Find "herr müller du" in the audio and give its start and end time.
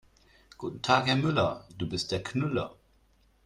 1.05-1.87